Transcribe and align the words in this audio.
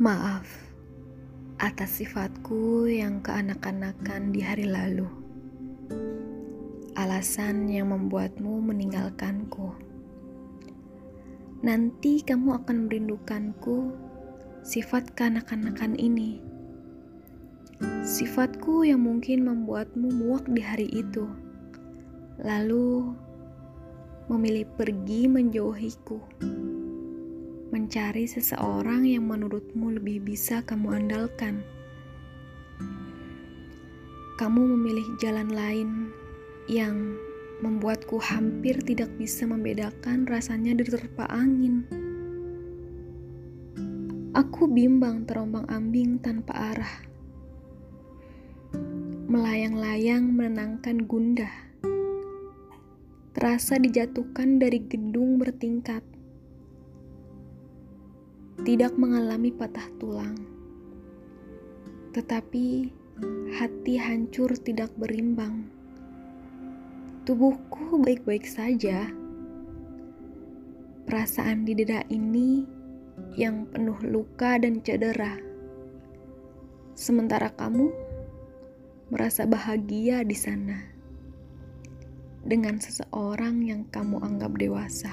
Maaf 0.00 0.48
atas 1.60 2.00
sifatku 2.00 2.88
yang 2.88 3.20
keanak-anakan 3.20 4.32
di 4.32 4.40
hari 4.40 4.64
lalu. 4.64 5.04
Alasan 6.96 7.68
yang 7.68 7.92
membuatmu 7.92 8.72
meninggalkanku. 8.72 9.76
Nanti 11.60 12.24
kamu 12.24 12.64
akan 12.64 12.88
merindukanku 12.88 13.92
sifat 14.64 15.12
keanak-anakan 15.12 15.92
ini. 16.00 16.40
Sifatku 18.00 18.88
yang 18.88 19.04
mungkin 19.04 19.44
membuatmu 19.44 20.08
muak 20.08 20.48
di 20.48 20.64
hari 20.64 20.88
itu. 20.88 21.28
Lalu 22.40 23.12
memilih 24.32 24.64
pergi 24.72 25.28
menjauhiku 25.28 26.16
mencari 27.72 28.28
seseorang 28.28 29.08
yang 29.08 29.24
menurutmu 29.24 29.96
lebih 29.96 30.20
bisa 30.20 30.60
kamu 30.60 30.92
andalkan. 30.92 31.64
Kamu 34.36 34.60
memilih 34.76 35.08
jalan 35.16 35.48
lain 35.48 36.12
yang 36.68 37.16
membuatku 37.64 38.20
hampir 38.20 38.76
tidak 38.84 39.08
bisa 39.16 39.48
membedakan 39.48 40.28
rasanya 40.28 40.76
diterpa 40.76 41.24
angin. 41.32 41.88
Aku 44.36 44.68
bimbang 44.68 45.24
terombang-ambing 45.24 46.20
tanpa 46.20 46.76
arah. 46.76 46.94
Melayang-layang 49.32 50.28
menenangkan 50.28 51.08
gundah. 51.08 51.72
Terasa 53.32 53.80
dijatuhkan 53.80 54.60
dari 54.60 54.84
gedung 54.84 55.40
bertingkat 55.40 56.04
tidak 58.60 58.92
mengalami 59.00 59.48
patah 59.48 59.88
tulang, 59.96 60.36
tetapi 62.12 62.92
hati 63.56 63.96
hancur 63.96 64.52
tidak 64.60 64.92
berimbang. 65.00 65.72
Tubuhku 67.24 68.02
baik-baik 68.04 68.44
saja. 68.44 69.08
Perasaan 71.08 71.64
di 71.64 71.72
dada 71.72 72.04
ini 72.12 72.66
yang 73.38 73.64
penuh 73.72 73.98
luka 74.04 74.60
dan 74.60 74.84
cedera. 74.84 75.40
Sementara 76.92 77.48
kamu 77.56 77.88
merasa 79.08 79.48
bahagia 79.48 80.24
di 80.24 80.36
sana 80.36 80.92
dengan 82.42 82.82
seseorang 82.82 83.62
yang 83.62 83.86
kamu 83.88 84.18
anggap 84.18 84.52
dewasa. 84.58 85.12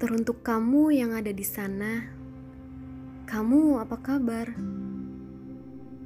Teruntuk 0.00 0.40
kamu 0.40 0.96
yang 0.96 1.12
ada 1.12 1.28
di 1.28 1.44
sana, 1.44 2.08
kamu 3.28 3.84
apa 3.84 4.00
kabar? 4.00 4.48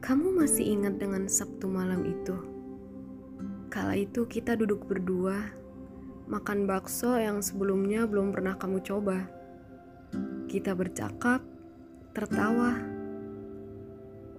Kamu 0.03 0.35
masih 0.35 0.67
ingat 0.67 0.99
dengan 0.99 1.31
Sabtu 1.31 1.71
malam 1.71 2.03
itu? 2.03 2.35
Kala 3.71 3.95
itu 3.95 4.27
kita 4.27 4.59
duduk 4.59 4.91
berdua, 4.91 5.39
makan 6.27 6.67
bakso 6.67 7.15
yang 7.23 7.39
sebelumnya 7.39 8.03
belum 8.11 8.35
pernah 8.35 8.59
kamu 8.59 8.83
coba. 8.83 9.31
Kita 10.51 10.75
bercakap, 10.75 11.47
tertawa. 12.19 12.75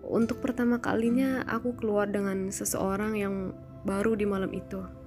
Untuk 0.03 0.43
pertama 0.43 0.83
kalinya 0.83 1.47
aku 1.47 1.79
keluar 1.79 2.11
dengan 2.11 2.51
seseorang 2.51 3.15
yang 3.15 3.55
baru 3.87 4.19
di 4.19 4.27
malam 4.27 4.51
itu. 4.51 5.04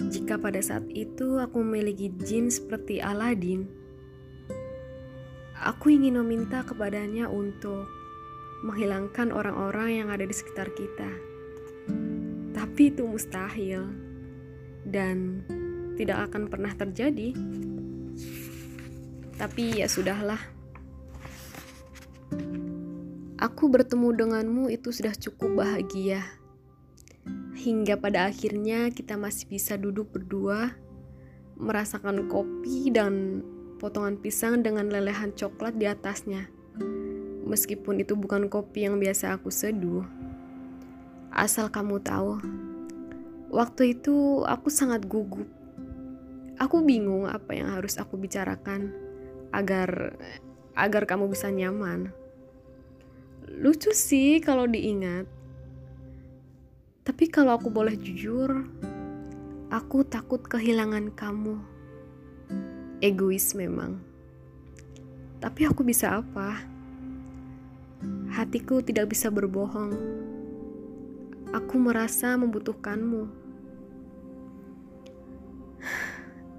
Jika 0.00 0.40
pada 0.40 0.58
saat 0.64 0.88
itu 0.88 1.36
aku 1.36 1.60
memiliki 1.60 2.08
jin 2.24 2.48
seperti 2.48 3.04
Aladin, 3.04 3.68
aku 5.60 5.92
ingin 5.92 6.16
meminta 6.16 6.64
kepadanya 6.64 7.28
untuk 7.28 7.84
menghilangkan 8.64 9.34
orang-orang 9.34 10.00
yang 10.02 10.08
ada 10.08 10.24
di 10.24 10.32
sekitar 10.32 10.72
kita. 10.72 11.10
Tapi 12.56 12.82
itu 12.88 13.04
mustahil 13.04 13.84
dan 14.88 15.44
tidak 16.00 16.30
akan 16.30 16.48
pernah 16.48 16.72
terjadi. 16.72 17.36
Tapi 19.36 19.82
ya 19.82 19.90
sudahlah. 19.90 20.40
Aku 23.42 23.66
bertemu 23.66 24.14
denganmu 24.14 24.70
itu 24.70 24.94
sudah 24.94 25.18
cukup 25.18 25.66
bahagia 25.66 26.41
hingga 27.62 27.94
pada 27.94 28.26
akhirnya 28.26 28.90
kita 28.90 29.14
masih 29.14 29.46
bisa 29.46 29.78
duduk 29.78 30.10
berdua, 30.10 30.74
merasakan 31.54 32.26
kopi 32.26 32.90
dan 32.90 33.46
potongan 33.78 34.18
pisang 34.18 34.66
dengan 34.66 34.90
lelehan 34.90 35.30
coklat 35.38 35.78
di 35.78 35.86
atasnya. 35.86 36.50
Meskipun 37.46 38.02
itu 38.02 38.18
bukan 38.18 38.50
kopi 38.50 38.90
yang 38.90 38.98
biasa 38.98 39.38
aku 39.38 39.54
seduh. 39.54 40.02
Asal 41.30 41.70
kamu 41.70 42.02
tahu, 42.02 42.42
waktu 43.54 43.94
itu 43.94 44.42
aku 44.42 44.66
sangat 44.66 45.06
gugup. 45.06 45.46
Aku 46.58 46.82
bingung 46.82 47.30
apa 47.30 47.54
yang 47.54 47.70
harus 47.70 47.94
aku 47.94 48.18
bicarakan 48.18 48.90
agar 49.54 50.18
agar 50.74 51.06
kamu 51.06 51.30
bisa 51.30 51.46
nyaman. 51.46 52.10
Lucu 53.46 53.94
sih 53.94 54.42
kalau 54.42 54.66
diingat. 54.66 55.41
Tapi 57.02 57.26
kalau 57.26 57.58
aku 57.58 57.66
boleh 57.66 57.98
jujur, 57.98 58.62
aku 59.74 60.06
takut 60.06 60.38
kehilangan 60.38 61.10
kamu. 61.18 61.58
Egois 63.02 63.58
memang. 63.58 63.98
Tapi 65.42 65.66
aku 65.66 65.82
bisa 65.82 66.22
apa? 66.22 66.62
Hatiku 68.30 68.86
tidak 68.86 69.10
bisa 69.10 69.34
berbohong. 69.34 69.98
Aku 71.50 71.74
merasa 71.82 72.38
membutuhkanmu. 72.38 73.26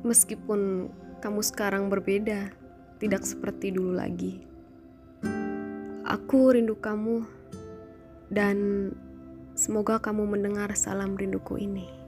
Meskipun 0.04 0.92
kamu 1.24 1.40
sekarang 1.40 1.88
berbeda, 1.88 2.52
tidak 3.00 3.24
seperti 3.24 3.72
dulu 3.72 3.96
lagi. 3.96 4.44
Aku 6.04 6.52
rindu 6.52 6.76
kamu 6.76 7.24
dan 8.28 8.92
Semoga 9.64 9.96
kamu 9.96 10.28
mendengar 10.28 10.76
salam 10.76 11.16
rinduku 11.16 11.56
ini. 11.56 12.03